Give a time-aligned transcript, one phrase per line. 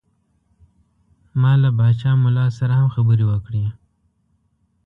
[1.41, 3.65] ما له پاچا ملا سره هم خبرې وکړې.